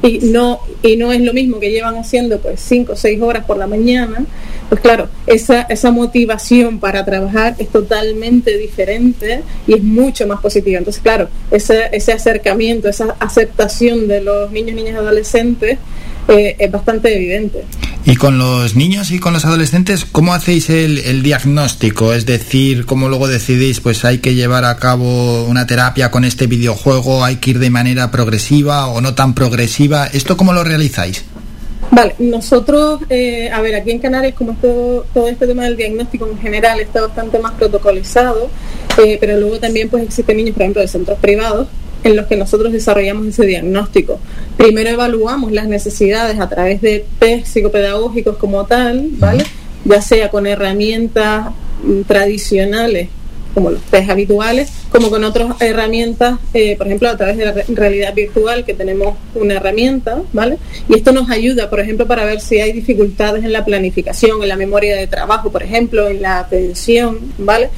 y 0.02 0.18
no 0.20 0.60
y 0.82 0.96
no 0.96 1.12
es 1.12 1.22
lo 1.22 1.34
mismo 1.34 1.60
que 1.60 1.70
llevan 1.70 1.96
haciendo 1.98 2.40
pues 2.40 2.60
cinco 2.60 2.94
o 2.94 2.96
seis 2.96 3.22
horas 3.22 3.46
por 3.46 3.58
la 3.58 3.68
mañana 3.68 4.26
pues 4.68 4.82
claro 4.82 5.08
esa 5.28 5.62
esa 5.62 5.92
motivación 5.92 6.80
para 6.80 7.06
trabajar 7.06 7.54
es 7.60 7.70
totalmente 7.70 8.58
diferente 8.58 9.44
y 9.68 9.76
es 9.76 9.84
mucho 9.84 10.26
más 10.26 10.42
positiva 10.42 10.80
entonces 10.80 11.04
claro 11.04 11.30
ese 11.52 11.90
ese 11.92 12.14
acercamiento 12.14 12.90
esa 12.90 13.16
aceptación 13.20 14.08
de 14.08 14.22
los 14.22 14.52
niños 14.52 14.76
niñas 14.76 14.94
y 14.94 14.98
adolescentes 14.98 15.78
eh, 16.28 16.56
es 16.60 16.72
bastante 16.72 17.14
evidente. 17.16 17.64
¿Y 18.04 18.16
con 18.16 18.40
los 18.40 18.76
niños 18.76 19.12
y 19.12 19.20
con 19.20 19.32
los 19.32 19.46
adolescentes, 19.46 20.06
cómo 20.06 20.34
hacéis 20.34 20.72
el, 20.72 21.22
diagnóstico? 21.22 22.14
Es 22.14 22.26
decir, 22.26 22.88
¿cómo 22.88 23.10
luego 23.10 23.28
decidís, 23.28 23.80
pues 23.80 24.04
hay 24.06 24.18
que 24.18 24.34
llevar 24.34 24.66
a 24.66 24.78
cabo 24.78 25.44
una 25.44 25.68
terapia 25.68 26.10
con 26.10 26.24
este 26.24 26.48
videojuego, 26.48 27.24
hay 27.24 27.36
que 27.36 27.52
ir 27.52 27.60
de 27.60 27.70
manera 27.70 28.10
progresiva 28.10 28.88
o 28.88 29.02
no 29.02 29.14
tan 29.14 29.36
progresiva? 29.36 30.08
¿Esto 30.08 30.36
cómo 30.36 30.52
lo 30.52 30.64
realizáis? 30.64 31.26
Vale, 31.92 32.16
nosotros, 32.18 33.02
eh, 33.10 33.52
a 33.52 33.62
ver, 33.62 33.76
aquí 33.76 33.92
en 33.92 34.00
Canarias, 34.00 34.34
como 34.34 34.54
todo, 34.56 35.06
todo 35.14 35.28
este 35.28 35.46
tema 35.46 35.66
del 35.66 35.78
diagnóstico 35.78 36.28
en 36.28 36.40
general 36.40 36.80
está 36.80 37.02
bastante 37.02 37.38
más 37.38 37.52
protocolizado, 37.54 38.50
eh, 38.98 39.18
pero 39.20 39.38
luego 39.38 39.60
también 39.60 39.90
pues 39.90 40.04
existen 40.04 40.38
niños, 40.38 40.54
por 40.54 40.64
ejemplo, 40.64 40.82
de 40.82 40.88
centros 40.88 41.20
privados, 41.20 41.68
en 42.04 42.16
los 42.16 42.28
que 42.28 42.36
nosotros 42.36 42.74
desarrollamos 42.74 43.28
ese 43.28 43.46
diagnóstico. 43.46 44.20
Primero 44.58 44.90
evaluamos 44.90 45.52
las 45.52 45.68
necesidades 45.68 46.40
a 46.40 46.50
través 46.50 46.82
de 46.82 47.06
test 47.20 47.48
psicopedagógicos 47.48 48.38
como 48.38 48.66
tal, 48.66 49.10
¿vale? 49.14 49.46
Ya 49.86 50.02
sea 50.02 50.30
con 50.30 50.48
herramientas 50.48 51.52
mm, 51.84 52.02
tradicionales 52.02 53.10
como 53.54 53.72
los 53.72 53.82
test 53.84 54.10
habituales, 54.10 54.72
como 54.92 55.10
con 55.10 55.24
otras 55.24 55.62
herramientas, 55.62 56.40
eh, 56.54 56.76
por 56.78 56.88
ejemplo, 56.88 57.10
a 57.10 57.18
través 57.18 57.38
de 57.38 57.46
la 57.46 57.54
realidad 57.70 58.14
virtual, 58.14 58.66
que 58.66 58.74
tenemos 58.74 59.16
una 59.36 59.56
herramienta, 59.56 60.22
¿vale? 60.34 60.58
Y 60.90 60.96
esto 60.96 61.12
nos 61.12 61.30
ayuda, 61.30 61.70
por 61.70 61.80
ejemplo, 61.80 62.08
para 62.08 62.26
ver 62.26 62.42
si 62.42 62.60
hay 62.60 62.74
dificultades 62.74 63.44
en 63.44 63.54
la 63.54 63.64
planificación, 63.64 64.42
en 64.42 64.50
la 64.50 64.56
memoria 64.56 64.96
de 64.96 65.08
trabajo, 65.08 65.52
por 65.52 65.64
ejemplo, 65.64 66.08
en 66.08 66.22
la 66.22 66.40
atención, 66.40 67.20
¿vale? 67.38 67.70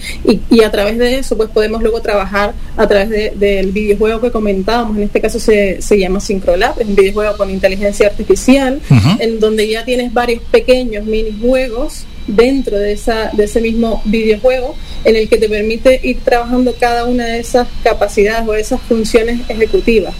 Y, 0.49 0.63
a 0.63 0.71
través 0.71 0.97
de 0.97 1.17
eso, 1.17 1.35
pues 1.35 1.49
podemos 1.49 1.81
luego 1.81 2.01
trabajar 2.01 2.53
a 2.77 2.87
través 2.87 3.37
del 3.37 3.71
videojuego 3.71 4.21
que 4.21 4.31
comentábamos, 4.31 4.95
en 4.97 5.03
este 5.03 5.19
caso 5.19 5.39
se, 5.39 5.81
se 5.81 5.99
llama 5.99 6.19
Syncrolab, 6.19 6.79
es 6.79 6.87
un 6.87 6.95
videojuego 6.95 7.35
con 7.35 7.49
inteligencia 7.49 8.07
artificial, 8.07 8.79
en 9.19 9.39
donde 9.39 9.67
ya 9.67 9.83
tienes 9.83 10.13
varios 10.13 10.41
pequeños 10.43 11.05
minijuegos 11.05 12.05
dentro 12.27 12.79
de, 12.79 12.93
esa, 12.93 13.31
de 13.33 13.45
ese 13.45 13.61
mismo 13.61 14.01
videojuego 14.05 14.75
en 15.05 15.15
el 15.15 15.27
que 15.29 15.37
te 15.37 15.49
permite 15.49 15.99
ir 16.03 16.19
trabajando 16.21 16.75
cada 16.79 17.05
una 17.05 17.25
de 17.25 17.39
esas 17.39 17.67
capacidades 17.83 18.47
o 18.47 18.53
esas 18.53 18.81
funciones 18.81 19.41
ejecutivas. 19.49 20.13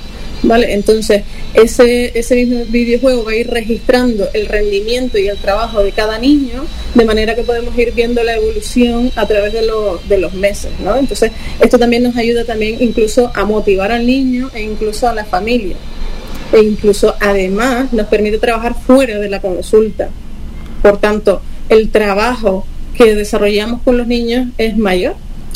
¿vale? 0.43 0.73
Entonces, 0.73 1.23
ese, 1.53 2.17
ese 2.17 2.35
mismo 2.35 2.65
videojuego 2.65 3.23
va 3.23 3.31
a 3.31 3.35
ir 3.35 3.49
registrando 3.49 4.27
el 4.33 4.47
rendimiento 4.47 5.17
y 5.17 5.27
el 5.27 5.37
trabajo 5.37 5.83
de 5.83 5.91
cada 5.91 6.19
niño, 6.19 6.65
de 6.93 7.05
manera 7.05 7.35
que 7.35 7.43
podemos 7.43 7.77
ir 7.77 7.93
viendo 7.93 8.23
la 8.23 8.35
evolución 8.35 9.11
a 9.15 9.25
través 9.25 9.53
de, 9.53 9.61
de 10.07 10.17
los 10.17 10.33
meses, 10.33 10.71
¿no? 10.83 10.95
Entonces, 10.97 11.31
esto 11.59 11.79
también 11.79 12.03
nos 12.03 12.15
ayuda 12.15 12.43
también 12.45 12.77
incluso 12.81 13.31
a 13.33 13.45
motivar 13.45 13.91
al 13.91 14.05
niño 14.05 14.51
e 14.53 14.61
incluso 14.61 15.07
a 15.07 15.15
la 15.15 15.25
familia. 15.25 15.75
E 16.51 16.61
incluso, 16.61 17.15
además, 17.19 17.91
nos 17.93 18.07
permite 18.07 18.37
trabajar 18.37 18.75
fuera 18.75 19.17
de 19.19 19.29
la 19.29 19.41
consulta. 19.41 20.09
Por 20.81 20.99
tanto, 20.99 21.41
el 21.69 21.89
trabajo 21.89 22.67
que 22.97 23.15
desarrollamos 23.15 23.81
con 23.81 23.97
los 23.97 24.07
niños 24.07 24.47
es 24.57 24.77
mayor, 24.77 25.15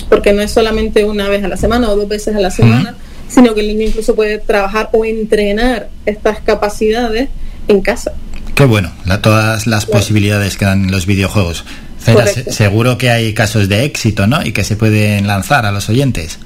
porque 0.09 0.33
no 0.33 0.41
es 0.41 0.51
solamente 0.51 1.03
una 1.03 1.27
vez 1.27 1.43
a 1.43 1.47
la 1.47 1.57
semana 1.57 1.89
o 1.89 1.95
dos 1.95 2.07
veces 2.07 2.35
a 2.35 2.39
la 2.39 2.51
semana, 2.51 2.95
sino 3.27 3.53
que 3.53 3.61
el 3.61 3.67
niño 3.67 3.87
incluso 3.87 4.15
puede 4.15 4.39
trabajar 4.39 4.89
o 4.93 5.05
entrenar 5.05 5.89
estas 6.05 6.39
capacidades 6.39 7.29
en 7.67 7.81
casa. 7.81 8.13
Qué 8.55 8.65
bueno, 8.65 8.91
todas 9.21 9.67
las 9.67 9.85
posibilidades 9.85 10.57
que 10.57 10.65
dan 10.65 10.89
los 10.89 11.05
videojuegos. 11.05 11.63
seguro 12.49 12.97
que 12.97 13.11
hay 13.11 13.33
casos 13.33 13.69
de 13.69 13.83
éxito, 13.83 14.25
¿no? 14.27 14.43
Y 14.43 14.51
que 14.51 14.63
se 14.63 14.75
pueden 14.75 15.27
lanzar 15.27 15.65
a 15.65 15.71
los 15.71 15.89
oyentes. 15.89 16.39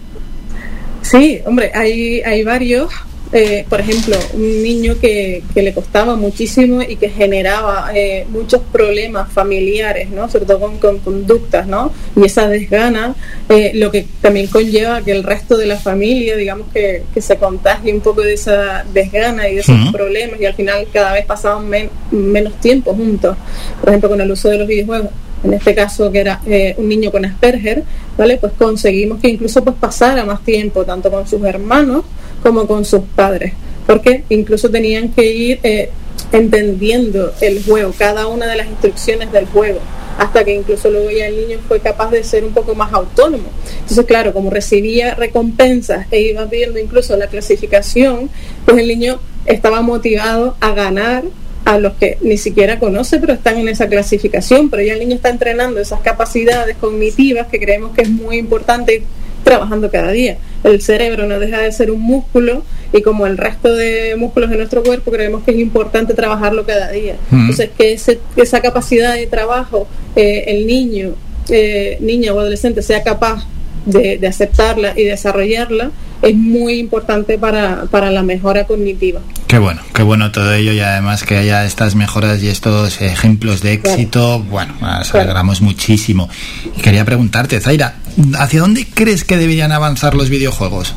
Sí, 1.01 1.39
hombre, 1.45 1.71
hay, 1.73 2.21
hay 2.21 2.43
varios. 2.43 2.91
Eh, 3.33 3.65
por 3.69 3.79
ejemplo, 3.79 4.17
un 4.33 4.61
niño 4.61 4.95
que, 4.99 5.41
que, 5.53 5.61
le 5.61 5.73
costaba 5.73 6.17
muchísimo 6.17 6.81
y 6.81 6.97
que 6.97 7.07
generaba 7.07 7.89
eh, 7.95 8.25
muchos 8.29 8.61
problemas 8.73 9.31
familiares, 9.31 10.09
¿no? 10.09 10.29
sobre 10.29 10.45
todo 10.45 10.59
con, 10.59 10.99
conductas, 10.99 11.65
¿no? 11.65 11.93
y 12.17 12.25
esa 12.25 12.49
desgana, 12.49 13.15
eh, 13.47 13.71
lo 13.75 13.89
que 13.89 14.05
también 14.19 14.47
conlleva 14.47 15.01
que 15.01 15.11
el 15.11 15.23
resto 15.23 15.55
de 15.55 15.65
la 15.65 15.77
familia, 15.77 16.35
digamos, 16.35 16.67
que, 16.73 17.03
que 17.13 17.21
se 17.21 17.37
contagie 17.37 17.93
un 17.93 18.01
poco 18.01 18.21
de 18.21 18.33
esa 18.33 18.83
desgana 18.93 19.47
y 19.47 19.55
de 19.55 19.61
esos 19.61 19.77
problemas, 19.93 20.41
y 20.41 20.45
al 20.45 20.53
final 20.53 20.85
cada 20.91 21.13
vez 21.13 21.25
pasaban 21.25 21.69
menos 22.11 22.59
tiempo 22.59 22.93
juntos, 22.93 23.37
por 23.79 23.89
ejemplo, 23.89 24.09
con 24.09 24.19
el 24.19 24.29
uso 24.29 24.49
de 24.49 24.57
los 24.57 24.67
videojuegos 24.67 25.09
en 25.43 25.53
este 25.53 25.73
caso 25.73 26.11
que 26.11 26.19
era 26.19 26.39
un 26.77 26.87
niño 26.87 27.11
con 27.11 27.25
Asperger, 27.25 27.83
¿vale? 28.15 28.37
Pues 28.37 28.53
conseguimos 28.53 29.19
que 29.19 29.29
incluso 29.29 29.63
pues 29.63 29.75
pasara 29.79 30.23
más 30.23 30.43
tiempo 30.43 30.85
tanto 30.85 31.09
con 31.09 31.27
sus 31.27 31.43
hermanos 31.43 32.03
como 32.41 32.67
con 32.67 32.85
sus 32.85 33.01
padres, 33.15 33.53
porque 33.85 34.23
incluso 34.29 34.69
tenían 34.69 35.09
que 35.09 35.25
ir 35.25 35.59
eh, 35.63 35.89
entendiendo 36.31 37.33
el 37.41 37.63
juego, 37.63 37.93
cada 37.97 38.27
una 38.27 38.47
de 38.47 38.55
las 38.55 38.67
instrucciones 38.67 39.31
del 39.31 39.45
juego, 39.47 39.79
hasta 40.17 40.43
que 40.43 40.53
incluso 40.53 40.89
luego 40.89 41.09
ya 41.09 41.27
el 41.27 41.35
niño 41.35 41.59
fue 41.67 41.79
capaz 41.79 42.11
de 42.11 42.23
ser 42.23 42.43
un 42.43 42.53
poco 42.53 42.75
más 42.75 42.93
autónomo. 42.93 43.49
Entonces, 43.79 44.05
claro, 44.05 44.33
como 44.33 44.49
recibía 44.49 45.15
recompensas 45.15 46.07
e 46.11 46.21
iba 46.21 46.45
viendo 46.45 46.79
incluso 46.79 47.15
la 47.17 47.27
clasificación, 47.27 48.29
pues 48.65 48.77
el 48.77 48.87
niño 48.87 49.19
estaba 49.45 49.81
motivado 49.81 50.55
a 50.59 50.73
ganar 50.73 51.23
a 51.65 51.77
los 51.77 51.93
que 51.93 52.17
ni 52.21 52.37
siquiera 52.37 52.79
conoce, 52.79 53.19
pero 53.19 53.33
están 53.33 53.57
en 53.57 53.67
esa 53.67 53.87
clasificación, 53.87 54.69
pero 54.69 54.83
ya 54.83 54.93
el 54.93 54.99
niño 54.99 55.15
está 55.15 55.29
entrenando 55.29 55.79
esas 55.79 56.01
capacidades 56.01 56.75
cognitivas 56.77 57.47
que 57.47 57.59
creemos 57.59 57.91
que 57.91 58.01
es 58.01 58.09
muy 58.09 58.37
importante 58.37 59.03
trabajando 59.43 59.89
cada 59.91 60.11
día. 60.11 60.37
El 60.63 60.81
cerebro 60.81 61.25
no 61.27 61.39
deja 61.39 61.59
de 61.59 61.71
ser 61.71 61.91
un 61.91 62.01
músculo 62.01 62.63
y 62.93 63.01
como 63.01 63.25
el 63.25 63.37
resto 63.37 63.73
de 63.73 64.15
músculos 64.17 64.49
de 64.49 64.57
nuestro 64.57 64.83
cuerpo 64.83 65.11
creemos 65.11 65.43
que 65.43 65.51
es 65.51 65.57
importante 65.57 66.13
trabajarlo 66.13 66.65
cada 66.65 66.89
día. 66.91 67.15
Entonces, 67.31 67.69
que 67.77 67.93
esa 67.93 68.61
capacidad 68.61 69.15
de 69.15 69.27
trabajo 69.27 69.87
eh, 70.15 70.43
el 70.47 70.67
niño, 70.67 71.15
eh, 71.49 71.97
niña 72.01 72.33
o 72.33 72.39
adolescente 72.39 72.81
sea 72.81 73.03
capaz 73.03 73.45
de, 73.85 74.17
de, 74.17 74.27
aceptarla 74.27 74.93
y 74.95 75.03
desarrollarla 75.03 75.89
es 76.21 76.35
muy 76.35 76.73
importante 76.73 77.37
para, 77.37 77.85
para 77.89 78.11
la 78.11 78.21
mejora 78.21 78.65
cognitiva. 78.65 79.21
Qué 79.47 79.57
bueno, 79.59 79.81
qué 79.93 80.03
bueno 80.03 80.31
todo 80.31 80.53
ello 80.53 80.71
y 80.71 80.79
además 80.79 81.23
que 81.23 81.35
haya 81.35 81.65
estas 81.65 81.95
mejoras 81.95 82.41
y 82.43 82.47
estos 82.47 83.01
ejemplos 83.01 83.61
de 83.61 83.73
éxito, 83.73 84.39
bueno, 84.39 84.73
nos 84.79 85.13
alegramos 85.13 85.61
muchísimo. 85.61 86.29
Y 86.77 86.81
quería 86.81 87.03
preguntarte, 87.03 87.59
Zaira, 87.59 87.95
¿hacia 88.37 88.61
dónde 88.61 88.85
crees 88.93 89.23
que 89.23 89.37
deberían 89.37 89.71
avanzar 89.71 90.15
los 90.15 90.29
videojuegos? 90.29 90.95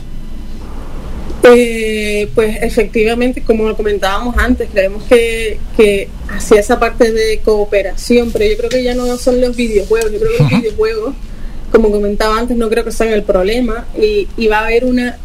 Eh, 1.42 2.28
pues 2.35 2.56
efectivamente, 2.62 3.42
como 3.42 3.68
lo 3.68 3.76
comentábamos 3.76 4.37
antes, 4.38 4.68
creemos 4.73 5.04
que, 5.04 5.59
que 5.76 6.09
hacia 6.28 6.61
esa 6.61 6.80
parte 6.80 7.12
de 7.12 7.40
cooperación, 7.44 8.30
pero 8.33 8.47
yo 8.47 8.56
creo 8.56 8.71
que 8.71 8.83
ya 8.83 8.94
no 8.94 9.16
son 9.18 9.40
los 9.40 9.54
videojuegos, 9.54 10.11
yo 10.11 10.18
creo 10.18 10.30
que 10.33 10.42
los 10.42 10.62
videojuegos 10.62 11.14
como 11.75 11.90
comentaba 11.90 12.38
antes, 12.38 12.56
no 12.56 12.71
creo 12.71 12.85
que 12.85 12.92
sea 12.92 13.12
el 13.12 13.25
problema 13.25 13.85
y, 13.99 14.47
va 14.47 14.61
a 14.61 14.66
haber 14.66 14.85
una 14.85 15.16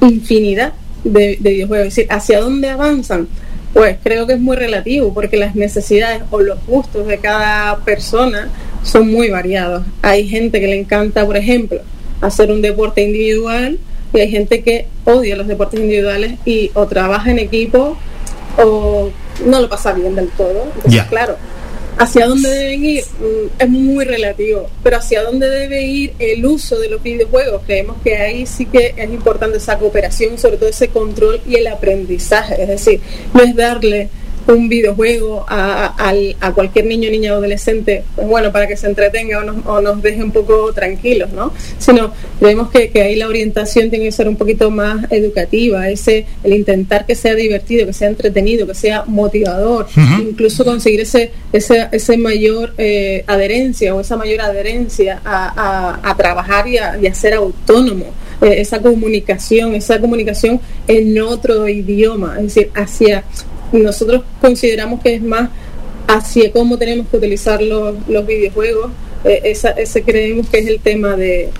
infinidad 0.00 0.72
de, 1.02 1.36
videojuegos. 1.40 1.88
Es 1.88 1.96
decir, 1.96 2.12
¿hacia 2.12 2.40
dónde 2.40 2.68
avanzan? 2.68 3.26
Pues 3.74 3.96
creo 4.00 4.24
que 4.24 4.34
es 4.34 4.40
muy 4.40 4.56
relativo 4.56 5.12
porque 5.12 5.36
las 5.36 5.56
necesidades 5.56 6.22
o 6.30 6.40
los 6.40 6.64
gustos 6.64 7.08
de 7.08 7.18
cada 7.18 7.78
persona 7.78 8.50
son 8.82 9.10
muy 9.10 9.30
variados. 9.30 9.84
Hay 10.02 10.28
gente 10.28 10.60
que 10.60 10.66
le 10.66 10.78
encanta, 10.78 11.24
por 11.26 11.36
ejemplo, 11.36 11.80
hacer 12.20 12.50
un 12.50 12.62
deporte 12.62 13.02
individual 13.02 13.78
y 14.12 14.20
hay 14.20 14.30
gente 14.30 14.62
que 14.62 14.86
odia 15.04 15.36
los 15.36 15.46
deportes 15.46 15.80
individuales 15.80 16.34
y 16.44 16.70
o 16.74 16.86
trabaja 16.86 17.30
en 17.30 17.38
equipo 17.38 17.96
o 18.58 19.10
no 19.44 19.60
lo 19.60 19.68
pasa 19.68 19.92
bien 19.92 20.14
del 20.14 20.28
todo. 20.30 20.64
Entonces, 20.76 21.04
claro, 21.04 21.36
hacia 21.98 22.26
dónde 22.26 22.48
deben 22.48 22.84
ir 22.84 23.04
mm, 23.04 23.62
es 23.62 23.68
muy 23.68 24.04
relativo, 24.04 24.68
pero 24.82 24.96
hacia 24.96 25.22
dónde 25.22 25.48
debe 25.48 25.82
ir 25.82 26.12
el 26.18 26.44
uso 26.44 26.78
de 26.78 26.88
los 26.88 27.02
videojuegos, 27.02 27.62
creemos 27.66 27.96
que 28.02 28.16
ahí 28.16 28.46
sí 28.46 28.66
que 28.66 28.94
es 28.96 29.10
importante 29.10 29.58
esa 29.58 29.78
cooperación, 29.78 30.38
sobre 30.38 30.56
todo 30.56 30.68
ese 30.68 30.88
control 30.88 31.40
y 31.46 31.56
el 31.56 31.66
aprendizaje, 31.66 32.62
es 32.62 32.68
decir, 32.68 33.00
no 33.34 33.42
es 33.42 33.54
darle 33.54 34.08
un 34.46 34.68
videojuego 34.68 35.44
a, 35.48 35.94
a, 36.40 36.52
cualquier 36.52 36.86
niño, 36.86 37.10
niña 37.10 37.32
o 37.32 37.36
adolescente, 37.36 38.04
pues 38.16 38.26
bueno, 38.26 38.52
para 38.52 38.66
que 38.66 38.76
se 38.76 38.86
entretenga 38.86 39.38
o 39.38 39.44
nos, 39.44 39.66
o 39.66 39.80
nos 39.80 40.02
deje 40.02 40.22
un 40.22 40.32
poco 40.32 40.72
tranquilos, 40.72 41.30
¿no? 41.32 41.52
Sino 41.78 42.12
creemos 42.38 42.70
que, 42.70 42.90
que, 42.90 43.02
ahí 43.02 43.16
la 43.16 43.28
orientación 43.28 43.90
tiene 43.90 44.06
que 44.06 44.12
ser 44.12 44.28
un 44.28 44.36
poquito 44.36 44.70
más 44.70 45.10
educativa, 45.10 45.88
ese, 45.88 46.26
el 46.42 46.52
intentar 46.54 47.06
que 47.06 47.14
sea 47.14 47.34
divertido, 47.34 47.86
que 47.86 47.92
sea 47.92 48.08
entretenido, 48.08 48.66
que 48.66 48.74
sea 48.74 49.04
motivador, 49.06 49.86
incluso 50.20 50.64
conseguir 50.64 51.00
ese, 51.00 51.30
ese, 51.52 51.88
ese 51.92 52.16
mayor 52.16 52.74
eh, 52.78 53.24
adherencia 53.26 53.94
o 53.94 54.00
esa 54.00 54.16
mayor 54.16 54.40
adherencia 54.40 55.20
a, 55.24 56.00
a 56.02 56.16
trabajar 56.16 56.66
y 56.68 56.78
a, 56.78 57.14
ser 57.14 57.34
autónomo 57.34 58.06
eh, 58.40 58.60
esa 58.60 58.80
comunicación, 58.80 59.74
esa 59.74 60.00
comunicación 60.00 60.60
en 60.86 61.20
otro 61.20 61.68
idioma, 61.68 62.36
es 62.38 62.54
decir, 62.54 62.70
hacia 62.74 63.24
nosotros 63.72 64.22
consideramos 64.40 65.00
que 65.00 65.14
es 65.14 65.22
más 65.22 65.50
hacia 66.06 66.50
cómo 66.52 66.76
tenemos 66.78 67.08
que 67.08 67.16
utilizar 67.16 67.62
los, 67.62 67.96
los 68.08 68.26
videojuegos. 68.26 68.90
Eh, 69.24 69.54
ese 69.76 70.02
creemos 70.02 70.48
que 70.48 70.58
es 70.58 70.66
el 70.66 70.80
tema 70.80 71.16
de, 71.16 71.50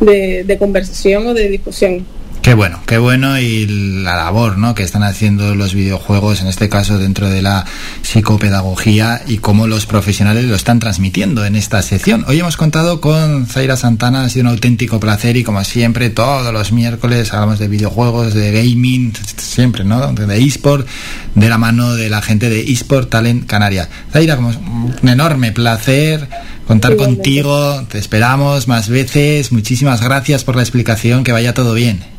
de 0.00 0.56
conversación 0.58 1.26
o 1.26 1.34
de 1.34 1.48
discusión. 1.48 2.06
Qué 2.50 2.54
bueno, 2.54 2.80
qué 2.84 2.98
bueno 2.98 3.38
y 3.38 3.64
la 4.02 4.16
labor 4.16 4.58
¿no? 4.58 4.74
que 4.74 4.82
están 4.82 5.04
haciendo 5.04 5.54
los 5.54 5.72
videojuegos, 5.72 6.40
en 6.40 6.48
este 6.48 6.68
caso 6.68 6.98
dentro 6.98 7.30
de 7.30 7.42
la 7.42 7.64
psicopedagogía 8.02 9.22
y 9.24 9.38
cómo 9.38 9.68
los 9.68 9.86
profesionales 9.86 10.46
lo 10.46 10.56
están 10.56 10.80
transmitiendo 10.80 11.44
en 11.44 11.54
esta 11.54 11.80
sección. 11.80 12.24
Hoy 12.26 12.40
hemos 12.40 12.56
contado 12.56 13.00
con 13.00 13.46
Zaira 13.46 13.76
Santana, 13.76 14.24
ha 14.24 14.28
sido 14.28 14.46
un 14.46 14.54
auténtico 14.54 14.98
placer 14.98 15.36
y 15.36 15.44
como 15.44 15.62
siempre 15.62 16.10
todos 16.10 16.52
los 16.52 16.72
miércoles 16.72 17.32
hablamos 17.32 17.60
de 17.60 17.68
videojuegos, 17.68 18.34
de 18.34 18.50
gaming, 18.50 19.12
siempre, 19.36 19.84
¿no? 19.84 20.12
De 20.12 20.42
eSport, 20.42 20.88
de 21.36 21.48
la 21.48 21.56
mano 21.56 21.94
de 21.94 22.10
la 22.10 22.20
gente 22.20 22.48
de 22.48 22.62
eSport 22.62 23.10
Talent 23.10 23.46
Canaria. 23.46 23.88
Zaira, 24.12 24.34
como 24.34 24.48
un 24.48 25.08
enorme 25.08 25.52
placer 25.52 26.28
contar 26.66 26.96
contigo, 26.96 27.84
te 27.88 27.98
esperamos 27.98 28.66
más 28.66 28.88
veces, 28.88 29.52
muchísimas 29.52 30.00
gracias 30.02 30.42
por 30.42 30.56
la 30.56 30.62
explicación, 30.62 31.22
que 31.22 31.30
vaya 31.30 31.54
todo 31.54 31.74
bien. 31.74 32.18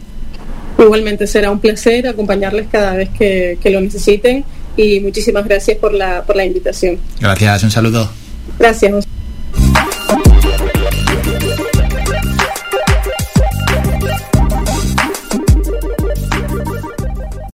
Igualmente 0.82 1.28
será 1.28 1.52
un 1.52 1.60
placer 1.60 2.08
acompañarles 2.08 2.68
cada 2.72 2.96
vez 2.96 3.10
que, 3.10 3.58
lo 3.66 3.82
necesiten 3.82 4.44
y 4.76 5.00
muchísimas 5.00 5.46
gracias 5.46 5.78
por 5.78 5.94
la, 5.94 6.24
por 6.24 6.36
la 6.36 6.46
invitación. 6.46 6.98
Gracias, 7.20 7.64
un 7.64 7.72
saludo. 7.72 8.10
Gracias. 8.58 9.08